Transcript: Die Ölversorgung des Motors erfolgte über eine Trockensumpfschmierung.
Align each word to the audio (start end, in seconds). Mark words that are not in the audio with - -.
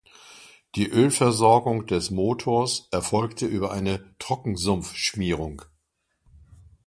Die 0.73 0.89
Ölversorgung 0.89 1.85
des 1.85 2.09
Motors 2.09 2.87
erfolgte 2.89 3.45
über 3.45 3.69
eine 3.71 4.17
Trockensumpfschmierung. 4.17 5.61